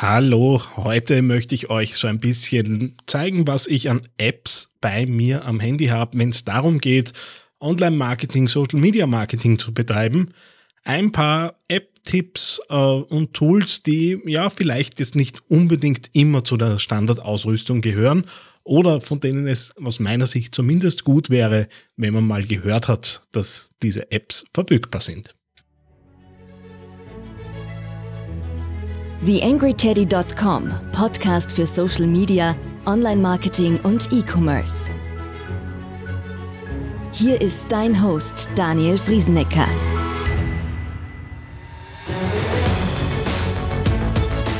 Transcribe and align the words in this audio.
Hallo, 0.00 0.62
heute 0.76 1.22
möchte 1.22 1.56
ich 1.56 1.70
euch 1.70 1.96
so 1.96 2.06
ein 2.06 2.20
bisschen 2.20 2.94
zeigen, 3.06 3.48
was 3.48 3.66
ich 3.66 3.90
an 3.90 4.00
Apps 4.16 4.70
bei 4.80 5.06
mir 5.06 5.44
am 5.44 5.58
Handy 5.58 5.86
habe, 5.86 6.16
wenn 6.16 6.28
es 6.28 6.44
darum 6.44 6.78
geht, 6.78 7.12
Online-Marketing, 7.58 8.46
Social-Media-Marketing 8.46 9.58
zu 9.58 9.74
betreiben. 9.74 10.34
Ein 10.84 11.10
paar 11.10 11.58
App-Tipps 11.66 12.60
äh, 12.68 12.74
und 12.76 13.34
Tools, 13.34 13.82
die 13.82 14.20
ja 14.24 14.50
vielleicht 14.50 15.00
jetzt 15.00 15.16
nicht 15.16 15.42
unbedingt 15.48 16.10
immer 16.12 16.44
zu 16.44 16.56
der 16.56 16.78
Standardausrüstung 16.78 17.80
gehören 17.80 18.24
oder 18.62 19.00
von 19.00 19.18
denen 19.18 19.48
es 19.48 19.76
aus 19.78 19.98
meiner 19.98 20.28
Sicht 20.28 20.54
zumindest 20.54 21.02
gut 21.02 21.28
wäre, 21.28 21.66
wenn 21.96 22.14
man 22.14 22.24
mal 22.24 22.44
gehört 22.44 22.86
hat, 22.86 23.22
dass 23.32 23.70
diese 23.82 24.12
Apps 24.12 24.44
verfügbar 24.54 25.00
sind. 25.00 25.34
TheAngryTeddy.com, 29.24 30.70
Podcast 30.92 31.52
für 31.52 31.66
Social 31.66 32.06
Media, 32.06 32.54
Online-Marketing 32.86 33.80
und 33.82 34.12
E-Commerce. 34.12 34.90
Hier 37.10 37.40
ist 37.40 37.66
dein 37.68 38.00
Host 38.00 38.48
Daniel 38.54 38.96
Friesenecker. 38.96 39.66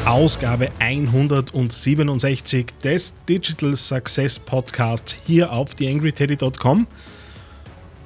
Ausgabe 0.05 0.71
167 0.81 2.67
des 2.83 3.15
Digital 3.29 3.77
Success 3.77 4.41
Podcast 4.41 5.17
hier 5.25 5.53
auf 5.53 5.75
TheAngryTeddy.com. 5.75 6.89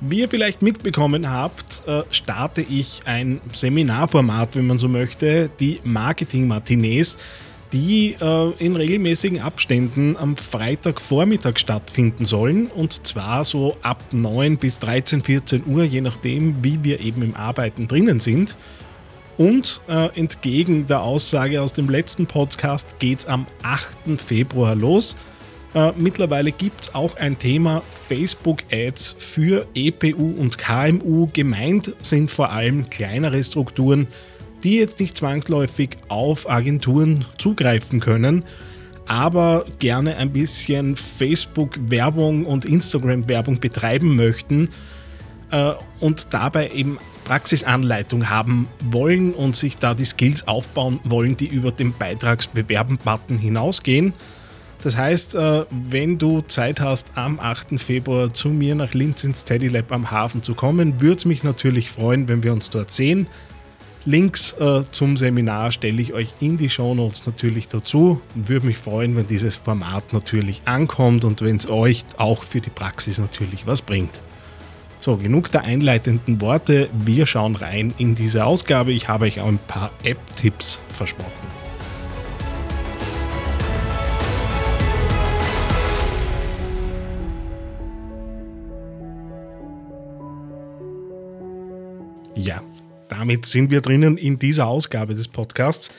Wie 0.05 0.19
ihr 0.19 0.29
vielleicht 0.29 0.62
mitbekommen 0.62 1.30
habt, 1.30 1.87
äh, 1.87 2.02
starte 2.10 2.60
ich 2.60 3.02
ein 3.05 3.41
Seminarformat, 3.52 4.56
wenn 4.56 4.66
man 4.66 4.77
so 4.77 4.88
möchte, 4.88 5.48
die 5.60 5.79
Marketing 5.84 6.48
Martinez, 6.48 7.19
die 7.73 8.16
äh, 8.20 8.51
in 8.59 8.74
regelmäßigen 8.74 9.41
Abständen 9.41 10.16
am 10.16 10.37
Freitagvormittag 10.37 11.57
stattfinden 11.60 12.24
sollen 12.24 12.66
und 12.66 13.07
zwar 13.07 13.45
so 13.45 13.76
ab 13.82 14.02
9 14.10 14.57
bis 14.57 14.80
13, 14.80 15.23
14 15.23 15.66
Uhr, 15.66 15.85
je 15.85 16.01
nachdem, 16.01 16.65
wie 16.65 16.82
wir 16.82 16.98
eben 16.98 17.23
im 17.23 17.37
Arbeiten 17.37 17.87
drinnen 17.87 18.19
sind. 18.19 18.57
Und 19.38 19.82
äh, 19.88 20.09
entgegen 20.19 20.88
der 20.88 21.02
Aussage 21.02 21.63
aus 21.63 21.74
dem 21.74 21.88
letzten 21.88 22.26
Podcast 22.26 22.98
geht 22.98 23.21
es 23.21 23.26
am 23.26 23.46
8. 23.63 24.21
Februar 24.21 24.74
los. 24.74 25.15
Äh, 25.74 25.92
mittlerweile 25.96 26.52
gibt 26.52 26.82
es 26.82 26.95
auch 26.95 27.16
ein 27.16 27.38
Thema 27.38 27.82
Facebook-Ads 27.90 29.16
für 29.18 29.66
EPU 29.74 30.34
und 30.38 30.59
KMU. 30.59 31.29
Gemeint 31.32 31.95
sind 32.02 32.30
vor 32.30 32.51
allem 32.51 32.90
kleinere 32.90 33.42
Strukturen, 33.42 34.06
die 34.62 34.76
jetzt 34.76 35.01
nicht 35.01 35.16
zwangsläufig 35.16 35.96
auf 36.09 36.48
Agenturen 36.48 37.24
zugreifen 37.38 38.01
können, 38.01 38.45
aber 39.06 39.64
gerne 39.79 40.16
ein 40.18 40.32
bisschen 40.32 40.96
Facebook-Werbung 40.96 42.45
und 42.45 42.66
Instagram-Werbung 42.66 43.59
betreiben 43.59 44.14
möchten 44.14 44.68
äh, 45.51 45.73
und 46.01 46.34
dabei 46.34 46.68
eben 46.68 46.98
Praxisanleitung 47.24 48.29
haben 48.29 48.68
wollen 48.90 49.32
und 49.32 49.57
sich 49.57 49.76
da 49.76 49.95
die 49.95 50.04
Skills 50.04 50.46
aufbauen 50.46 51.01
wollen, 51.04 51.36
die 51.36 51.46
über 51.46 51.73
den 51.73 51.95
Beitragsbewerben-Button 51.95 53.38
hinausgehen. 53.38 54.12
Das 54.83 54.97
heißt, 54.97 55.37
äh, 55.37 55.65
wenn 55.71 56.19
du 56.19 56.41
Zeit 56.41 56.80
hast, 56.80 57.16
am 57.16 57.38
8. 57.38 57.79
Februar 57.79 58.33
zu 58.33 58.49
mir 58.49 58.75
nach 58.75 58.95
Linz 58.95 59.23
ins 59.23 59.43
Steady 59.43 59.69
Lab 59.69 59.93
am 59.93 60.11
Hafen 60.11 60.43
zu 60.43 60.55
kommen, 60.55 61.01
würde 61.01 61.16
es 61.16 61.25
mich 61.25 61.45
natürlich 61.45 61.91
freuen, 61.91 62.27
wenn 62.27 62.43
wir 62.43 62.52
uns 62.52 62.71
dort 62.71 62.93
sehen. 62.93 63.29
Links 64.05 64.55
äh, 64.55 64.83
zum 64.91 65.16
Seminar 65.16 65.71
stelle 65.71 66.03
ich 66.03 66.12
euch 66.12 66.34
in 66.41 66.56
die 66.56 66.69
Show 66.69 66.94
Notes 66.94 67.25
natürlich 67.27 67.69
dazu. 67.69 68.21
Würde 68.34 68.66
mich 68.66 68.78
freuen, 68.78 69.15
wenn 69.15 69.27
dieses 69.27 69.56
Format 69.56 70.12
natürlich 70.12 70.62
ankommt 70.65 71.25
und 71.25 71.41
wenn 71.43 71.56
es 71.56 71.71
euch 71.71 72.05
auch 72.16 72.43
für 72.43 72.60
die 72.60 72.71
Praxis 72.71 73.19
natürlich 73.19 73.69
was 73.69 73.81
bringt. 73.83 74.21
So, 74.98 75.16
genug 75.16 75.53
der 75.53 75.62
einleitenden 75.62 76.41
Worte. 76.41 76.88
Wir 76.92 77.26
schauen 77.26 77.54
rein 77.54 77.94
in 77.98 78.16
diese 78.16 78.44
Ausgabe. 78.44 78.92
Ich 78.92 79.06
habe 79.06 79.26
euch 79.26 79.41
auch 79.41 79.48
ein 79.48 79.60
paar 79.69 79.92
App-Tipps 80.03 80.81
versprochen. 80.88 81.61
Ja, 92.42 92.60
damit 93.08 93.47
sind 93.47 93.70
wir 93.70 93.80
drinnen 93.80 94.16
in 94.16 94.36
dieser 94.36 94.66
Ausgabe 94.66 95.14
des 95.14 95.28
Podcasts. 95.28 95.92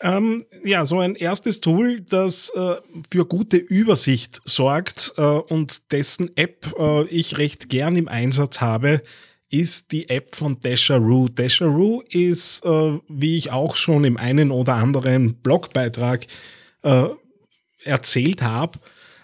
Ähm, 0.00 0.44
ja, 0.64 0.84
so 0.84 0.98
ein 0.98 1.14
erstes 1.14 1.60
Tool, 1.60 2.00
das 2.00 2.50
äh, 2.50 2.74
für 3.12 3.24
gute 3.26 3.56
Übersicht 3.56 4.42
sorgt 4.44 5.14
äh, 5.16 5.22
und 5.22 5.92
dessen 5.92 6.36
App 6.36 6.74
äh, 6.76 7.04
ich 7.04 7.38
recht 7.38 7.68
gern 7.68 7.94
im 7.94 8.08
Einsatz 8.08 8.60
habe, 8.60 9.02
ist 9.48 9.92
die 9.92 10.08
App 10.08 10.34
von 10.34 10.58
Dasheroo. 10.58 11.28
Dasheroo 11.28 12.02
ist, 12.10 12.64
äh, 12.64 12.98
wie 13.08 13.36
ich 13.36 13.52
auch 13.52 13.76
schon 13.76 14.02
im 14.02 14.16
einen 14.16 14.50
oder 14.50 14.74
anderen 14.74 15.36
Blogbeitrag 15.36 16.26
äh, 16.82 17.04
erzählt 17.84 18.42
habe, 18.42 18.80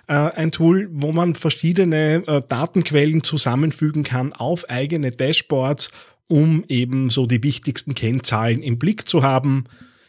äh, 0.07 0.15
ein 0.15 0.53
Tool, 0.53 0.89
wo 0.93 1.11
man 1.11 1.35
verschiedene 1.35 2.45
Datenquellen 2.49 3.25
zusammenfügen 3.25 4.05
kann 4.05 4.33
auf 4.33 4.71
eigene 4.71 5.11
Dashboards, 5.11 5.91
um 6.33 6.65
eben 6.69 7.11
so 7.11 7.27
die 7.27 7.43
wichtigsten 7.43 7.95
Kennzahlen 7.95 8.63
im 8.63 8.79
Blick 8.79 9.07
zu 9.07 9.23
haben. 9.23 9.65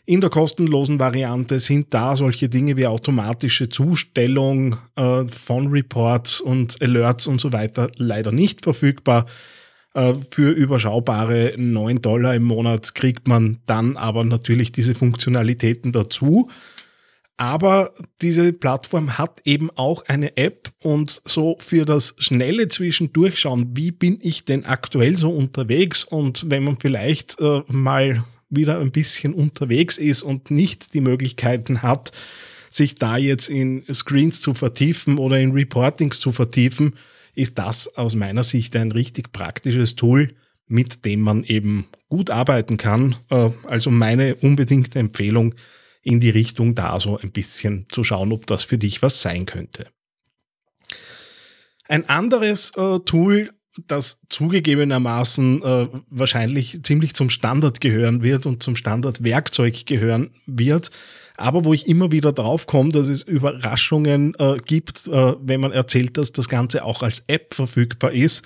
In 0.06 0.22
der 0.22 0.29
kostenlosen 0.29 0.97
Variante 0.97 1.59
sind 1.59 1.94
da 1.94 2.16
solche 2.16 2.47
Dinge 2.47 2.78
wie 2.78 2.88
automatische 2.88 3.67
Zustellung 3.67 4.78
äh, 4.95 5.25
von 5.25 5.67
Reports 5.67 6.39
und 6.39 6.81
Alerts 6.81 7.28
und 7.28 7.41
so 7.41 7.51
weiter 7.51 7.91
leider 7.97 8.31
nicht 8.31 8.63
verfügbar. 8.63 9.25
für 10.29 10.50
überschaubare 10.50 11.53
9 11.56 12.01
Dollar 12.01 12.33
im 12.33 12.45
Monat 12.45 12.95
kriegt 12.95 13.28
man 13.28 13.59
dann 13.67 13.95
aber 13.95 14.23
natürlich 14.23 14.72
diese 14.72 14.95
Funktionalitäten 14.95 15.91
dazu. 15.91 16.50
Aber 17.38 17.94
diese 18.21 18.53
Plattform 18.53 19.17
hat 19.17 19.41
eben 19.44 19.71
auch 19.71 20.05
eine 20.05 20.38
App 20.38 20.71
und 20.83 21.21
so 21.25 21.57
für 21.59 21.83
das 21.83 22.16
schnelle 22.19 22.67
Zwischendurchschauen, 22.67 23.75
wie 23.75 23.91
bin 23.91 24.19
ich 24.21 24.45
denn 24.45 24.66
aktuell 24.66 25.17
so 25.17 25.31
unterwegs 25.31 26.03
und 26.03 26.49
wenn 26.49 26.63
man 26.63 26.77
vielleicht 26.79 27.39
äh, 27.39 27.61
mal 27.67 28.23
wieder 28.49 28.79
ein 28.79 28.91
bisschen 28.91 29.33
unterwegs 29.33 29.97
ist 29.97 30.21
und 30.21 30.51
nicht 30.51 30.94
die 30.94 31.01
Möglichkeiten 31.01 31.81
hat, 31.81 32.11
sich 32.69 32.95
da 32.95 33.17
jetzt 33.17 33.50
in 33.50 33.83
Screens 33.91 34.41
zu 34.41 34.53
vertiefen 34.53 35.17
oder 35.17 35.39
in 35.39 35.51
Reportings 35.51 36.19
zu 36.19 36.31
vertiefen, 36.31 36.95
ist 37.35 37.57
das 37.57 37.95
aus 37.95 38.15
meiner 38.15 38.44
Sicht 38.44 38.75
ein 38.75 38.91
richtig 38.91 39.31
praktisches 39.31 39.95
Tool, 39.95 40.35
mit 40.67 41.03
dem 41.05 41.21
man 41.21 41.44
eben 41.44 41.85
gut 42.09 42.29
arbeiten 42.29 42.77
kann. 42.77 43.15
Äh, 43.29 43.50
also 43.63 43.89
meine 43.89 44.35
unbedingte 44.35 45.00
Empfehlung, 45.00 45.55
in 46.03 46.19
die 46.19 46.30
Richtung 46.30 46.75
da 46.75 47.00
so 47.00 47.18
ein 47.18 47.31
bisschen 47.31 47.88
zu 47.90 48.03
schauen, 48.03 48.31
ob 48.31 48.46
das 48.46 48.64
für 48.64 48.78
dich 48.78 49.02
was 49.02 49.22
sein 49.22 49.46
könnte. 49.46 49.88
Ein 51.88 52.08
anderes 52.09 52.72
äh, 52.75 53.00
Tool, 53.00 53.52
das 53.88 54.19
zugegebenermaßen 54.30 55.63
äh, 55.63 55.88
wahrscheinlich 56.09 56.84
ziemlich 56.84 57.16
zum 57.16 57.30
Standard 57.30 57.81
gehören 57.81 58.22
wird 58.22 58.46
und 58.46 58.62
zum 58.62 58.75
Standardwerkzeug 58.75 59.86
gehören 59.86 60.31
wird, 60.46 60.92
aber 61.38 61.66
wo 61.66 61.74
ich 61.74 61.88
immer 61.88 62.12
wieder 62.12 62.31
drauf 62.31 62.68
komme, 62.68 62.90
dass 62.90 63.08
es 63.09 63.24
Überraschungen 63.24 64.36
äh, 64.38 64.58
gibt, 64.58 65.08
äh, 65.08 65.34
wenn 65.40 65.62
man 65.62 65.72
erzählt, 65.72 66.18
dass 66.18 66.31
das 66.31 66.47
Ganze 66.47 66.86
auch 66.86 67.02
als 67.02 67.24
App 67.28 67.53
verfügbar 67.56 68.12
ist, 68.12 68.44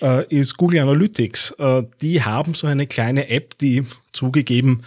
äh, 0.00 0.26
ist 0.34 0.56
Google 0.56 0.80
Analytics. 0.80 1.52
Äh, 1.58 1.82
die 2.00 2.22
haben 2.22 2.54
so 2.54 2.66
eine 2.66 2.86
kleine 2.86 3.28
App, 3.28 3.58
die 3.58 3.84
zugegeben 4.12 4.82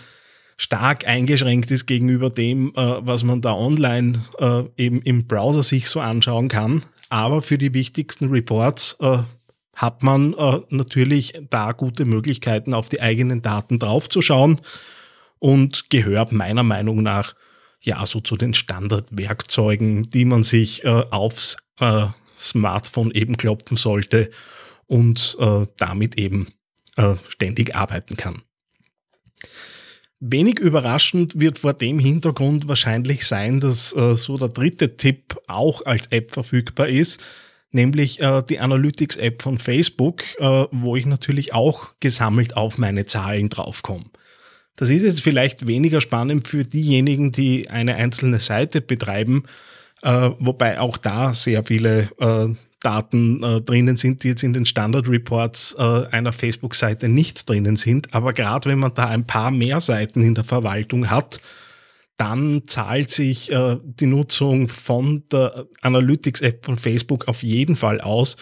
stark 0.58 1.08
eingeschränkt 1.08 1.72
ist 1.72 1.86
gegenüber 1.86 2.30
dem, 2.30 2.70
äh, 2.76 3.06
was 3.06 3.24
man 3.24 3.42
da 3.42 3.54
online 3.54 4.20
äh, 4.40 4.64
eben 4.78 5.02
im 5.02 5.28
Browser 5.28 5.64
sich 5.64 5.90
so 5.90 6.00
anschauen 6.00 6.48
kann. 6.48 6.84
Aber 7.10 7.42
für 7.42 7.58
die 7.58 7.74
wichtigsten 7.74 8.30
Reports 8.30 8.98
äh, 9.00 9.20
hat 9.76 10.04
man 10.04 10.34
äh, 10.34 10.62
natürlich 10.70 11.34
da 11.50 11.72
gute 11.72 12.06
Möglichkeiten, 12.06 12.74
auf 12.74 12.90
die 12.90 13.02
eigenen 13.02 13.42
Daten 13.42 13.80
draufzuschauen 13.80 14.62
und 15.40 15.90
gehört 15.90 16.32
meiner 16.32 16.64
Meinung 16.64 17.02
nach 17.02 17.36
ja 17.82 18.06
so 18.06 18.20
zu 18.22 18.38
den 18.38 18.54
Standardwerkzeugen, 18.54 20.10
die 20.10 20.26
man 20.26 20.44
sich 20.44 20.84
äh, 20.86 20.88
aufs 20.88 21.58
äh, 21.80 22.06
Smartphone 22.40 23.12
eben 23.12 23.38
klopfen 23.38 23.78
sollte 23.78 24.30
und 24.88 25.38
damit 25.78 26.18
eben 26.18 26.48
ständig 27.30 27.74
arbeiten 27.74 28.18
kann. 28.18 28.44
Wenig 30.26 30.58
überraschend 30.60 31.38
wird 31.38 31.60
vor 31.60 31.74
dem 31.74 32.00
Hintergrund 32.00 32.70
wahrscheinlich 32.70 33.28
sein, 33.28 33.60
dass 33.60 33.94
äh, 33.94 34.16
so 34.16 34.38
der 34.38 34.48
dritte 34.48 34.96
Tipp 34.96 35.36
auch 35.48 35.86
als 35.86 36.08
App 36.12 36.32
verfügbar 36.32 36.88
ist, 36.88 37.22
nämlich 37.72 38.22
äh, 38.22 38.42
die 38.48 38.60
Analytics-App 38.60 39.42
von 39.42 39.58
Facebook, 39.58 40.24
äh, 40.40 40.66
wo 40.72 40.96
ich 40.96 41.06
natürlich 41.06 41.54
auch 41.54 41.90
gesammelt 42.00 42.56
auf 42.56 42.78
meine 42.78 43.06
Zahlen 43.06 43.50
draufkomme. 43.50 44.06
Das 44.78 44.90
ist 44.90 45.04
jetzt 45.04 45.20
vielleicht 45.20 45.68
weniger 45.68 46.00
spannend 46.00 46.48
für 46.48 46.64
diejenigen, 46.64 47.34
die 47.34 47.70
eine 47.70 47.96
einzelne 47.96 48.40
Seite 48.40 48.80
betreiben, 48.80 49.44
äh, 50.04 50.30
wobei 50.40 50.80
auch 50.80 50.96
da 50.96 51.34
sehr 51.34 51.66
viele 51.66 52.10
äh, 52.22 52.56
Daten 52.84 53.42
äh, 53.42 53.62
drinnen 53.62 53.98
sind, 53.98 54.24
die 54.24 54.28
jetzt 54.28 54.44
in 54.44 54.54
den 54.54 54.66
Standard 54.66 55.08
Reports 55.08 55.76
äh, 55.80 56.06
einer 56.12 56.34
Facebook-Seite 56.34 57.10
nicht 57.10 57.50
drinnen 57.50 57.78
sind. 57.78 58.14
Aber 58.14 58.34
gerade 58.34 58.70
wenn 58.70 58.80
man 58.80 58.94
da 58.94 59.08
ein 59.08 59.26
paar 59.26 59.52
mehr 59.52 59.82
Seiten 59.82 60.22
in 60.22 60.36
der 60.36 60.44
Verwaltung 60.44 61.10
hat, 61.10 61.40
dann 62.18 62.64
zahlt 62.66 63.10
sich 63.10 63.52
äh, 63.52 63.78
die 63.84 64.06
Nutzung 64.06 64.70
von 64.70 65.24
der 65.32 65.66
Analytics-App 65.82 66.66
von 66.66 66.78
Facebook 66.78 67.28
auf 67.28 67.42
jeden 67.42 67.76
Fall 67.76 68.02
aus. 68.02 68.36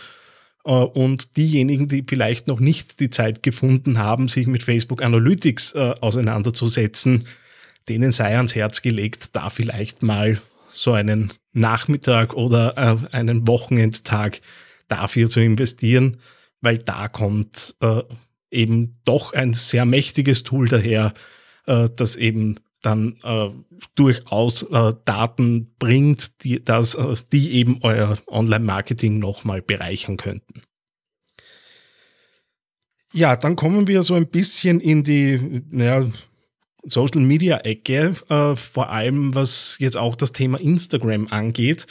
Äh, 0.66 0.72
und 0.72 1.38
diejenigen, 1.38 1.88
die 1.88 2.04
vielleicht 2.08 2.48
noch 2.48 2.60
nicht 2.60 3.00
die 3.00 3.10
Zeit 3.10 3.44
gefunden 3.44 4.00
haben, 4.00 4.28
sich 4.28 4.48
mit 4.48 4.64
Facebook 4.64 5.02
Analytics 5.02 5.74
äh, 5.74 5.94
auseinanderzusetzen, 6.02 7.28
denen 7.88 8.12
sei 8.12 8.36
ans 8.36 8.56
Herz 8.56 8.82
gelegt, 8.82 9.36
da 9.36 9.50
vielleicht 9.50 10.04
mal 10.04 10.42
so 10.74 10.94
einen 10.94 11.32
Nachmittag 11.54 12.34
oder 12.34 12.78
äh, 12.78 13.16
einen 13.16 13.48
Wochenendtag 13.48 14.42
dafür 14.88 15.30
zu 15.30 15.40
investieren, 15.40 16.18
weil 16.62 16.78
da 16.78 17.08
kommt 17.08 17.76
äh, 17.82 18.04
eben 18.52 18.98
doch 19.06 19.34
ein 19.34 19.54
sehr 19.54 19.86
mächtiges 19.86 20.44
Tool 20.44 20.68
daher, 20.68 21.14
äh, 21.66 21.90
das 21.96 22.16
eben 22.16 22.56
dann 22.82 23.18
äh, 23.24 23.50
durchaus 23.96 24.64
äh, 24.64 24.94
Daten 25.06 25.74
bringt, 25.78 26.44
die, 26.44 26.64
das, 26.64 26.96
äh, 26.96 27.16
die 27.32 27.52
eben 27.52 27.80
euer 27.82 28.18
Online-Marketing 28.28 29.20
nochmal 29.20 29.62
bereichern 29.62 30.18
könnten. 30.18 30.62
Ja, 33.14 33.36
dann 33.36 33.56
kommen 33.56 33.88
wir 33.88 34.04
so 34.04 34.16
ein 34.16 34.28
bisschen 34.28 34.80
in 34.80 35.04
die 35.04 35.64
naja, 35.70 36.06
Social 36.84 37.22
Media 37.22 37.58
Ecke, 37.58 38.16
äh, 38.30 38.56
vor 38.56 38.90
allem 38.90 39.36
was 39.36 39.78
jetzt 39.80 39.98
auch 39.98 40.16
das 40.16 40.32
Thema 40.32 40.60
Instagram 40.60 41.28
angeht. 41.28 41.86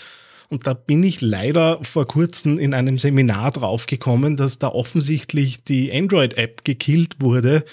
Und 0.48 0.66
da 0.66 0.74
bin 0.74 1.04
ich 1.04 1.20
leider 1.20 1.78
vor 1.82 2.06
kurzem 2.08 2.58
in 2.58 2.74
einem 2.74 2.98
Seminar 2.98 3.52
draufgekommen, 3.52 4.36
dass 4.36 4.58
da 4.58 4.68
offensichtlich 4.68 5.62
die 5.62 5.92
Android-App 5.92 6.64
gekillt 6.64 7.20
wurde. 7.20 7.64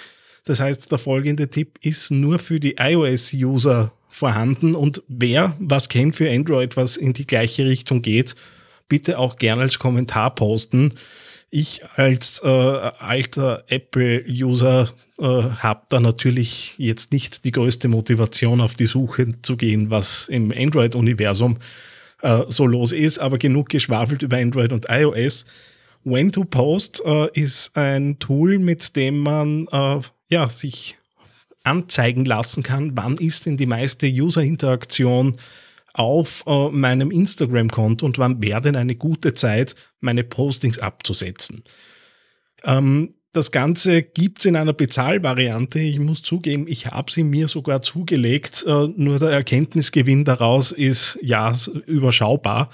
Das 0.45 0.59
heißt, 0.59 0.91
der 0.91 0.99
folgende 0.99 1.49
Tipp 1.49 1.79
ist 1.81 2.11
nur 2.11 2.37
für 2.37 2.59
die 2.59 2.75
iOS-User 2.77 3.91
vorhanden. 4.09 4.75
Und 4.75 5.01
wer 5.07 5.55
was 5.59 5.89
kennt 5.89 6.15
für 6.15 6.29
Android, 6.29 6.77
was 6.77 6.97
in 6.97 7.13
die 7.13 7.25
gleiche 7.25 7.65
Richtung 7.65 8.03
geht, 8.03 8.35
bitte 8.87 9.17
auch 9.17 9.37
gerne 9.37 9.63
als 9.63 9.79
Kommentar 9.79 10.35
posten. 10.35 10.93
Ich 11.49 11.81
als 11.95 12.41
äh, 12.43 12.47
alter 12.47 13.63
Apple-User 13.67 14.89
äh, 15.17 15.23
habe 15.23 15.83
da 15.87 15.99
natürlich 16.01 16.75
jetzt 16.77 17.13
nicht 17.13 17.45
die 17.45 17.51
größte 17.51 17.87
Motivation 17.87 18.59
auf 18.59 18.73
die 18.73 18.85
Suche 18.85 19.31
zu 19.41 19.55
gehen, 19.55 19.89
was 19.89 20.27
im 20.27 20.51
Android-Universum 20.51 21.57
äh, 22.21 22.43
so 22.49 22.65
los 22.65 22.91
ist, 22.91 23.19
aber 23.19 23.37
genug 23.37 23.69
geschwafelt 23.69 24.23
über 24.23 24.37
Android 24.37 24.73
und 24.73 24.87
iOS. 24.89 25.45
When 26.03 26.31
to 26.33 26.43
Post 26.43 27.01
äh, 27.05 27.29
ist 27.33 27.77
ein 27.77 28.19
Tool, 28.19 28.59
mit 28.59 28.95
dem 28.97 29.19
man 29.19 29.67
äh, 29.71 30.01
ja, 30.29 30.49
sich 30.49 30.97
anzeigen 31.63 32.25
lassen 32.25 32.63
kann, 32.63 32.91
wann 32.95 33.15
ist 33.15 33.45
denn 33.45 33.57
die 33.57 33.65
meiste 33.65 34.07
User-Interaktion 34.07 35.35
auf 35.97 36.43
äh, 36.45 36.69
meinem 36.69 37.11
Instagram-Konto 37.11 38.05
und 38.05 38.17
wann 38.17 38.41
wäre 38.41 38.61
denn 38.61 38.75
eine 38.75 38.95
gute 38.95 39.33
Zeit, 39.33 39.75
meine 39.99 40.23
Postings 40.23 40.79
abzusetzen. 40.79 41.63
Ähm, 42.63 43.15
das 43.33 43.51
Ganze 43.51 44.01
gibt 44.01 44.39
es 44.39 44.45
in 44.45 44.55
einer 44.55 44.73
Bezahlvariante. 44.73 45.79
Ich 45.79 45.99
muss 45.99 46.21
zugeben, 46.21 46.65
ich 46.67 46.87
habe 46.87 47.11
sie 47.11 47.23
mir 47.23 47.47
sogar 47.47 47.81
zugelegt. 47.81 48.63
Äh, 48.67 48.87
nur 48.95 49.19
der 49.19 49.29
Erkenntnisgewinn 49.29 50.23
daraus 50.23 50.71
ist 50.71 51.19
ja 51.21 51.51
überschaubar, 51.85 52.69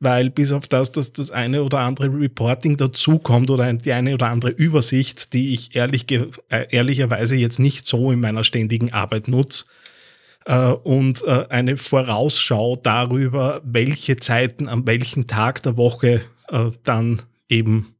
weil 0.00 0.30
bis 0.30 0.52
auf 0.52 0.66
das, 0.66 0.92
dass 0.92 1.12
das 1.12 1.30
eine 1.30 1.62
oder 1.62 1.80
andere 1.80 2.08
Reporting 2.08 2.76
dazukommt 2.76 3.50
oder 3.50 3.72
die 3.72 3.92
eine 3.92 4.14
oder 4.14 4.26
andere 4.26 4.50
Übersicht, 4.50 5.32
die 5.32 5.52
ich 5.52 5.76
ehrlich, 5.76 6.10
äh, 6.10 6.26
ehrlicherweise 6.70 7.36
jetzt 7.36 7.58
nicht 7.58 7.86
so 7.86 8.10
in 8.12 8.20
meiner 8.20 8.44
ständigen 8.44 8.92
Arbeit 8.92 9.28
nutze, 9.28 9.64
und 10.44 11.22
äh, 11.24 11.46
eine 11.48 11.76
Vorausschau 11.76 12.76
darüber, 12.76 13.60
welche 13.64 14.16
Zeiten 14.16 14.68
an 14.68 14.86
welchem 14.86 15.26
Tag 15.26 15.62
der 15.62 15.76
Woche 15.76 16.20
äh, 16.48 16.70
dann 16.82 17.20
eben 17.48 17.94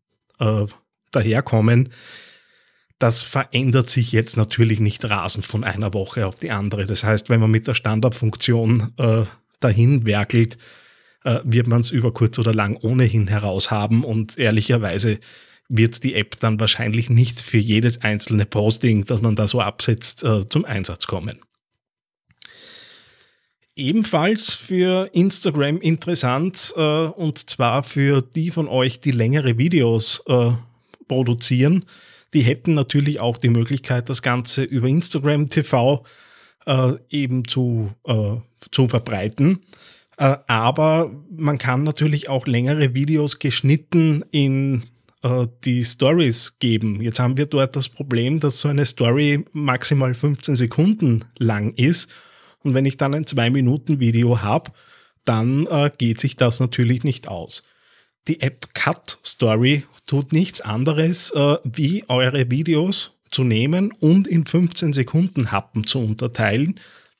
daherkommen. 1.13 1.91
Das 2.99 3.23
verändert 3.23 3.91
sich 3.91 4.13
jetzt 4.13 4.37
natürlich 4.37 4.81
nicht 4.81 5.09
rasend 5.09 5.47
von 5.47 5.65
einer 5.65 5.95
Woche 5.95 6.27
auf 6.27 6.37
die 6.37 6.51
andere. 6.51 6.87
Das 6.87 7.05
heißt, 7.05 7.31
wenn 7.31 7.41
man 7.41 7.51
mit 7.51 7.67
der 7.67 7.75
Standardfunktion 7.75 8.93
äh, 8.97 9.25
dahin 9.61 10.07
werkelt, 10.07 10.57
äh, 11.25 11.41
wird 11.45 11.67
man 11.67 11.81
es 11.81 11.91
über 11.91 12.13
kurz 12.13 12.39
oder 12.39 12.55
lang 12.55 12.77
ohnehin 12.77 13.27
heraus 13.27 13.71
haben 13.71 14.05
und 14.05 14.39
ehrlicherweise 14.39 15.19
wird 15.69 16.05
die 16.05 16.15
App 16.15 16.39
dann 16.41 16.61
wahrscheinlich 16.61 17.11
nicht 17.11 17.41
für 17.41 17.59
jedes 17.59 18.03
einzelne 18.03 18.47
Posting, 18.47 19.05
das 19.05 19.21
man 19.21 19.35
da 19.35 19.49
so 19.49 19.61
absetzt, 19.61 20.23
äh, 20.23 20.47
zum 20.47 20.65
Einsatz 20.65 21.07
kommen. 21.07 21.41
Ebenfalls 23.83 24.55
für 24.55 25.11
Instagram 25.13 25.81
interessant 25.81 26.73
äh, 26.77 26.81
und 26.81 27.51
zwar 27.51 27.83
für 27.83 28.23
die 28.23 28.53
von 28.53 28.69
euch, 28.69 29.01
die 29.01 29.11
längere 29.11 29.59
Videos 29.59 30.23
äh, 30.29 30.53
produzieren. 31.09 31.85
Die 32.33 32.43
hätten 32.43 32.75
natürlich 32.75 33.19
auch 33.19 33.39
die 33.39 33.49
Möglichkeit, 33.49 34.09
das 34.09 34.23
Ganze 34.23 34.63
über 34.63 34.87
Instagram 34.87 35.49
TV 35.49 36.05
äh, 36.65 36.93
eben 37.11 37.49
zu, 37.49 37.91
äh, 38.07 38.37
zu 38.71 38.87
verbreiten. 38.87 39.59
Äh, 40.17 40.37
aber 40.47 41.11
man 41.37 41.59
kann 41.59 41.83
natürlich 41.83 42.29
auch 42.29 42.47
längere 42.47 42.95
Videos 42.95 43.41
geschnitten 43.41 44.23
in 44.31 44.85
äh, 45.25 45.49
die 45.65 45.85
Stories 45.85 46.57
geben. 46.61 47.03
Jetzt 47.03 47.19
haben 47.19 47.37
wir 47.37 47.47
dort 47.47 47.75
das 47.75 47.89
Problem, 47.89 48.39
dass 48.39 48.61
so 48.61 48.69
eine 48.69 48.87
Story 48.87 49.45
maximal 49.51 50.15
15 50.15 50.55
Sekunden 50.55 51.25
lang 51.41 51.75
ist 51.75 52.09
und 52.63 52.75
wenn 52.75 52.87
ich 52.87 52.97
dann 52.97 53.15
ein 53.15 53.25
2-Minuten-Video 53.25 54.43
habe, 54.43 54.73
dann 55.25 55.67
äh, 55.67 55.91
geht 55.97 56.21
sich 56.21 56.37
das 56.37 56.61
natürlich 56.61 57.05
nicht 57.05 57.29
aus. 57.29 57.63
Die 58.29 58.41
App 58.41 58.73
Cut 58.75 59.19
Story 59.25 59.85
tut 60.07 60.33
nichts 60.33 60.61
anderes, 60.61 61.31
äh, 61.31 61.57
wie 61.65 62.05
eure 62.09 62.51
Videos 62.51 63.13
zu 63.31 63.45
nehmen 63.45 63.93
und 63.93 64.27
in 64.27 64.47
15 64.47 64.93
Sekunden 64.93 65.51
Happen 65.51 65.87
zu 65.87 66.01
unterteilen, 66.01 66.75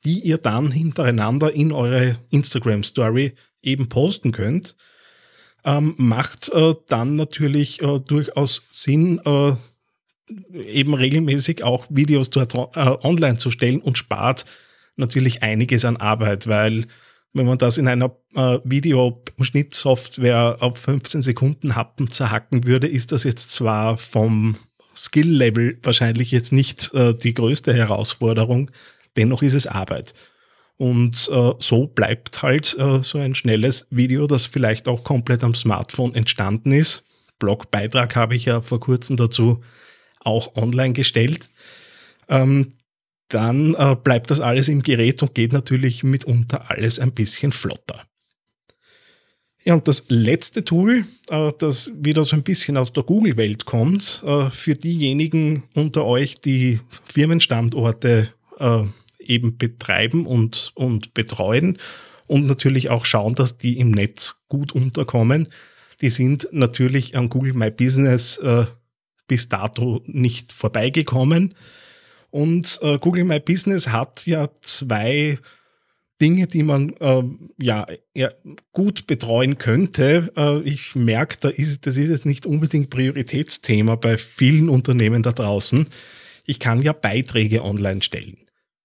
die 0.05 0.19
ihr 0.19 0.37
dann 0.37 0.71
hintereinander 0.71 1.53
in 1.53 1.71
eure 1.71 2.19
Instagram 2.29 2.83
Story 2.83 3.33
eben 3.61 3.89
posten 3.89 4.31
könnt. 4.31 4.75
Ähm, 5.65 5.95
macht 5.97 6.49
äh, 6.49 6.73
dann 6.87 7.15
natürlich 7.15 7.81
äh, 7.81 7.99
durchaus 7.99 8.63
Sinn, 8.71 9.21
äh, 9.25 9.53
eben 10.55 10.93
regelmäßig 10.93 11.63
auch 11.63 11.85
Videos 11.89 12.29
dort 12.29 12.53
äh, 12.53 12.97
online 13.03 13.37
zu 13.37 13.49
stellen 13.49 13.81
und 13.81 13.97
spart 13.97 14.45
natürlich 14.95 15.43
einiges 15.43 15.85
an 15.85 15.97
Arbeit, 15.97 16.47
weil 16.47 16.85
wenn 17.33 17.45
man 17.47 17.57
das 17.57 17.77
in 17.77 17.87
einer 17.87 18.15
äh, 18.35 18.59
Videoschnittsoftware 18.63 20.57
auf 20.59 20.77
15 20.77 21.23
Sekunden 21.23 21.75
Happen 21.75 22.11
zerhacken 22.11 22.65
würde, 22.65 22.87
ist 22.87 23.11
das 23.11 23.23
jetzt 23.23 23.49
zwar 23.49 23.97
vom 23.97 24.55
Skill-Level 24.95 25.79
wahrscheinlich 25.81 26.31
jetzt 26.31 26.51
nicht 26.51 26.93
äh, 26.93 27.15
die 27.15 27.33
größte 27.33 27.73
Herausforderung, 27.73 28.69
dennoch 29.17 29.41
ist 29.41 29.55
es 29.55 29.65
Arbeit. 29.65 30.13
Und 30.77 31.29
äh, 31.31 31.51
so 31.59 31.87
bleibt 31.87 32.41
halt 32.41 32.77
äh, 32.77 33.03
so 33.03 33.17
ein 33.17 33.35
schnelles 33.35 33.87
Video, 33.89 34.27
das 34.27 34.45
vielleicht 34.45 34.87
auch 34.87 35.03
komplett 35.03 35.43
am 35.43 35.55
Smartphone 35.55 36.13
entstanden 36.13 36.71
ist. 36.71 37.03
Blogbeitrag 37.39 38.15
habe 38.15 38.35
ich 38.35 38.45
ja 38.45 38.61
vor 38.61 38.79
kurzem 38.79 39.17
dazu 39.17 39.61
auch 40.19 40.55
online 40.55 40.93
gestellt. 40.93 41.49
Ähm, 42.29 42.69
dann 43.33 43.75
äh, 43.75 43.95
bleibt 43.95 44.31
das 44.31 44.39
alles 44.39 44.67
im 44.67 44.83
Gerät 44.83 45.21
und 45.21 45.35
geht 45.35 45.53
natürlich 45.53 46.03
mitunter 46.03 46.69
alles 46.69 46.99
ein 46.99 47.13
bisschen 47.13 47.51
flotter. 47.51 48.05
Ja, 49.65 49.75
und 49.75 49.87
das 49.87 50.05
letzte 50.09 50.65
Tool, 50.65 51.05
äh, 51.29 51.51
das 51.57 51.91
wieder 51.95 52.23
so 52.23 52.35
ein 52.35 52.43
bisschen 52.43 52.77
aus 52.77 52.91
der 52.91 53.03
Google-Welt 53.03 53.65
kommt, 53.65 54.23
äh, 54.25 54.49
für 54.49 54.73
diejenigen 54.73 55.63
unter 55.73 56.05
euch, 56.05 56.41
die 56.41 56.79
Firmenstandorte 57.05 58.29
äh, 58.59 58.83
eben 59.19 59.57
betreiben 59.57 60.25
und, 60.25 60.73
und 60.75 61.13
betreuen 61.13 61.77
und 62.27 62.45
natürlich 62.45 62.89
auch 62.89 63.05
schauen, 63.05 63.35
dass 63.35 63.57
die 63.57 63.77
im 63.77 63.91
Netz 63.91 64.43
gut 64.49 64.73
unterkommen, 64.73 65.47
die 66.01 66.09
sind 66.09 66.49
natürlich 66.51 67.15
an 67.15 67.29
Google 67.29 67.53
My 67.53 67.71
Business 67.71 68.37
äh, 68.37 68.65
bis 69.27 69.47
dato 69.47 70.01
nicht 70.05 70.51
vorbeigekommen. 70.51 71.55
Und 72.33 72.79
äh, 72.81 72.97
Google 72.97 73.25
My 73.25 73.39
Business 73.39 73.89
hat 73.89 74.25
ja 74.25 74.49
zwei 74.61 75.37
Dinge, 76.19 76.47
die 76.47 76.63
man 76.63 76.89
äh, 76.99 77.21
ja, 77.61 77.85
ja, 78.15 78.31
gut 78.71 79.05
betreuen 79.05 79.59
könnte. 79.59 80.33
Äh, 80.35 80.61
ich 80.61 80.95
merke, 80.95 81.37
da 81.39 81.49
ist, 81.49 81.85
das 81.85 81.95
ist 81.95 82.09
jetzt 82.09 82.25
nicht 82.25 82.47
unbedingt 82.47 82.89
Prioritätsthema 82.89 83.97
bei 83.97 84.17
vielen 84.17 84.69
Unternehmen 84.69 85.21
da 85.21 85.31
draußen. 85.31 85.87
ich 86.45 86.57
kann 86.57 86.81
ja 86.81 86.91
Beiträge 86.91 87.63
online 87.63 88.01
stellen. 88.01 88.37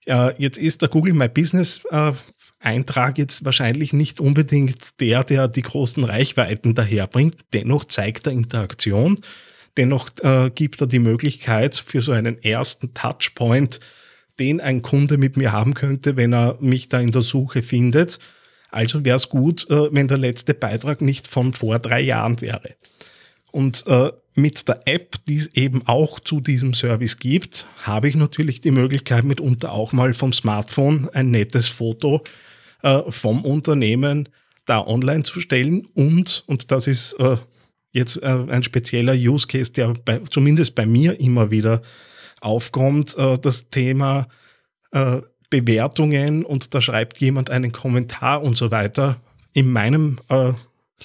Äh, 0.04 0.34
jetzt 0.36 0.58
ist 0.58 0.82
der 0.82 0.90
Google 0.90 1.14
My 1.14 1.28
Business 1.30 1.86
äh, 1.90 2.12
Eintrag 2.60 3.16
jetzt 3.16 3.46
wahrscheinlich 3.46 3.94
nicht 3.94 4.20
unbedingt 4.20 5.00
der, 5.00 5.24
der 5.24 5.48
die 5.48 5.62
großen 5.62 6.04
Reichweiten 6.04 6.74
daherbringt. 6.74 7.36
Dennoch 7.54 7.86
zeigt 7.86 8.26
er 8.26 8.34
Interaktion. 8.34 9.16
Dennoch 9.78 10.08
äh, 10.22 10.50
gibt 10.54 10.80
er 10.80 10.88
die 10.88 10.98
Möglichkeit 10.98 11.76
für 11.76 12.02
so 12.02 12.10
einen 12.10 12.42
ersten 12.42 12.92
Touchpoint, 12.94 13.78
den 14.40 14.60
ein 14.60 14.82
Kunde 14.82 15.18
mit 15.18 15.36
mir 15.36 15.52
haben 15.52 15.74
könnte, 15.74 16.16
wenn 16.16 16.34
er 16.34 16.58
mich 16.60 16.88
da 16.88 16.98
in 16.98 17.12
der 17.12 17.22
Suche 17.22 17.62
findet. 17.62 18.18
Also 18.70 19.04
wäre 19.04 19.16
es 19.16 19.28
gut, 19.28 19.70
äh, 19.70 19.94
wenn 19.94 20.08
der 20.08 20.18
letzte 20.18 20.52
Beitrag 20.52 21.00
nicht 21.00 21.28
von 21.28 21.52
vor 21.52 21.78
drei 21.78 22.00
Jahren 22.00 22.40
wäre. 22.40 22.74
Und 23.52 23.86
äh, 23.86 24.10
mit 24.34 24.66
der 24.68 24.82
App, 24.86 25.16
die 25.26 25.36
es 25.36 25.54
eben 25.54 25.86
auch 25.86 26.18
zu 26.20 26.40
diesem 26.40 26.74
Service 26.74 27.18
gibt, 27.18 27.66
habe 27.82 28.08
ich 28.08 28.16
natürlich 28.16 28.60
die 28.60 28.72
Möglichkeit, 28.72 29.24
mitunter 29.24 29.72
auch 29.72 29.92
mal 29.92 30.12
vom 30.12 30.32
Smartphone 30.32 31.08
ein 31.12 31.30
nettes 31.30 31.68
Foto 31.68 32.22
äh, 32.82 33.00
vom 33.08 33.44
Unternehmen 33.44 34.28
da 34.66 34.84
online 34.84 35.22
zu 35.22 35.40
stellen 35.40 35.86
und, 35.94 36.42
und 36.46 36.70
das 36.70 36.88
ist 36.88 37.14
äh, 37.20 37.36
jetzt 37.98 38.22
äh, 38.22 38.26
ein 38.26 38.62
spezieller 38.62 39.14
Use 39.14 39.46
Case, 39.46 39.72
der 39.72 39.92
bei, 40.04 40.20
zumindest 40.30 40.74
bei 40.74 40.86
mir 40.86 41.20
immer 41.20 41.50
wieder 41.50 41.82
aufkommt, 42.40 43.16
äh, 43.18 43.38
das 43.38 43.68
Thema 43.68 44.28
äh, 44.92 45.20
Bewertungen 45.50 46.44
und 46.44 46.74
da 46.74 46.80
schreibt 46.80 47.18
jemand 47.18 47.50
einen 47.50 47.72
Kommentar 47.72 48.42
und 48.42 48.56
so 48.56 48.70
weiter. 48.70 49.20
In 49.52 49.70
meinem 49.70 50.18
äh, 50.28 50.52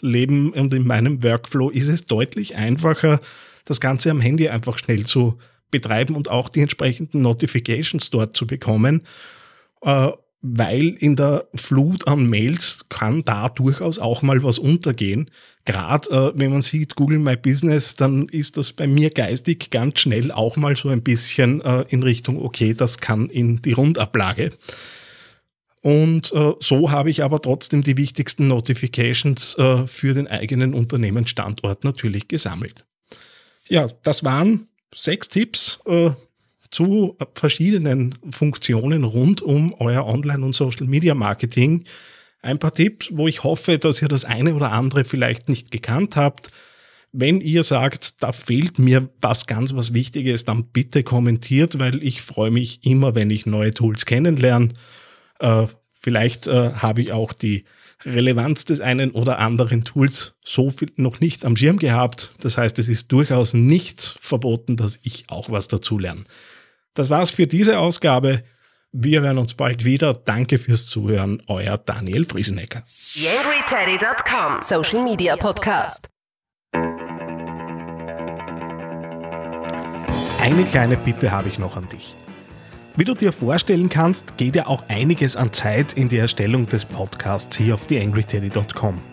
Leben 0.01 0.51
und 0.53 0.73
in 0.73 0.85
meinem 0.85 1.23
Workflow 1.23 1.69
ist 1.69 1.87
es 1.87 2.05
deutlich 2.05 2.55
einfacher, 2.55 3.19
das 3.65 3.79
Ganze 3.79 4.11
am 4.11 4.21
Handy 4.21 4.49
einfach 4.49 4.77
schnell 4.77 5.05
zu 5.05 5.37
betreiben 5.71 6.15
und 6.15 6.29
auch 6.29 6.49
die 6.49 6.61
entsprechenden 6.61 7.21
Notifications 7.21 8.09
dort 8.09 8.35
zu 8.35 8.45
bekommen. 8.45 9.03
Weil 10.45 10.89
in 10.89 11.15
der 11.15 11.47
Flut 11.55 12.05
an 12.05 12.29
Mails 12.29 12.85
kann 12.89 13.23
da 13.23 13.47
durchaus 13.47 13.97
auch 13.97 14.21
mal 14.21 14.43
was 14.43 14.59
untergehen. 14.59 15.31
Gerade 15.63 16.09
äh, 16.09 16.31
wenn 16.35 16.51
man 16.51 16.61
sieht 16.61 16.95
Google 16.95 17.19
My 17.19 17.37
Business, 17.37 17.95
dann 17.95 18.27
ist 18.27 18.57
das 18.57 18.73
bei 18.73 18.85
mir 18.85 19.09
geistig 19.09 19.69
ganz 19.71 20.01
schnell 20.01 20.33
auch 20.33 20.57
mal 20.57 20.75
so 20.75 20.89
ein 20.89 21.01
bisschen 21.01 21.61
äh, 21.61 21.85
in 21.87 22.03
Richtung, 22.03 22.43
okay, 22.43 22.73
das 22.73 22.97
kann 22.97 23.29
in 23.29 23.61
die 23.61 23.71
Rundablage. 23.71 24.51
Und 25.81 26.33
äh, 26.33 26.53
so 26.59 26.91
habe 26.91 27.09
ich 27.09 27.23
aber 27.23 27.41
trotzdem 27.41 27.81
die 27.81 27.97
wichtigsten 27.97 28.47
Notifications 28.49 29.55
äh, 29.57 29.87
für 29.87 30.13
den 30.13 30.27
eigenen 30.27 30.73
Unternehmensstandort 30.73 31.85
natürlich 31.85 32.27
gesammelt. 32.27 32.85
Ja, 33.69 33.87
das 34.03 34.23
waren 34.25 34.67
sechs 34.95 35.29
Tipps 35.29 35.79
äh, 35.85 36.11
zu 36.73 37.17
verschiedenen 37.35 38.15
Funktionen 38.31 39.03
rund 39.03 39.41
um 39.41 39.73
euer 39.73 40.05
Online- 40.05 40.45
und 40.45 40.55
Social-Media-Marketing. 40.55 41.85
Ein 42.41 42.59
paar 42.59 42.73
Tipps, 42.73 43.09
wo 43.11 43.27
ich 43.27 43.43
hoffe, 43.43 43.77
dass 43.77 44.01
ihr 44.01 44.07
das 44.07 44.25
eine 44.25 44.55
oder 44.55 44.71
andere 44.71 45.05
vielleicht 45.05 45.49
nicht 45.49 45.71
gekannt 45.71 46.15
habt. 46.15 46.49
Wenn 47.11 47.41
ihr 47.41 47.63
sagt, 47.63 48.23
da 48.23 48.31
fehlt 48.31 48.79
mir 48.79 49.09
was 49.21 49.45
ganz 49.45 49.73
was 49.75 49.93
Wichtiges, 49.93 50.45
dann 50.45 50.65
bitte 50.65 51.03
kommentiert, 51.03 51.79
weil 51.79 52.01
ich 52.03 52.21
freue 52.21 52.51
mich 52.51 52.85
immer, 52.85 53.13
wenn 53.13 53.29
ich 53.29 53.45
neue 53.45 53.71
Tools 53.71 54.05
kennenlerne. 54.05 54.69
Äh, 55.39 55.67
vielleicht 55.91 56.47
äh, 56.47 56.71
habe 56.73 57.03
ich 57.03 57.11
auch 57.13 57.33
die 57.33 57.65
Relevanz 58.03 58.65
des 58.65 58.81
einen 58.81 59.11
oder 59.11 59.39
anderen 59.39 59.83
Tools 59.83 60.33
so 60.43 60.69
viel 60.69 60.91
noch 60.95 61.19
nicht 61.19 61.45
am 61.45 61.55
Schirm 61.55 61.77
gehabt. 61.77 62.33
Das 62.39 62.57
heißt, 62.57 62.79
es 62.79 62.89
ist 62.89 63.11
durchaus 63.11 63.53
nicht 63.53 64.17
verboten, 64.19 64.75
dass 64.75 64.99
ich 65.03 65.25
auch 65.29 65.49
was 65.49 65.67
dazu 65.67 65.99
lerne. 65.99 66.23
Das 66.93 67.09
war's 67.09 67.31
für 67.31 67.47
diese 67.47 67.79
Ausgabe. 67.79 68.43
Wir 68.91 69.21
hören 69.21 69.39
uns 69.39 69.55
bald 69.55 69.85
wieder. 69.85 70.13
Danke 70.13 70.59
fürs 70.59 70.85
Zuhören. 70.85 71.41
Euer 71.47 71.79
Daniel 71.79 72.25
Friesenecker. 72.25 72.83
YangryTeddy.com 73.15 74.61
Social 74.61 75.03
Media 75.03 75.35
Podcast. 75.35 76.09
Eine 80.39 80.65
kleine 80.65 80.97
Bitte 80.97 81.31
habe 81.31 81.47
ich 81.47 81.57
noch 81.57 81.77
an 81.77 81.87
dich. 81.87 82.15
Wie 82.95 83.05
du 83.05 83.15
dir 83.15 83.31
vorstellen 83.31 83.89
kannst, 83.89 84.37
geht 84.37 84.55
ja 84.55 84.67
auch 84.67 84.83
einiges 84.87 85.35
an 85.35 85.51
Zeit 85.51 85.93
in 85.93 86.09
die 86.09 86.17
Erstellung 86.17 86.67
des 86.67 86.85
Podcasts 86.85 87.57
hier 87.57 87.73
auf 87.73 87.87
theangryteddy.com. 87.87 89.12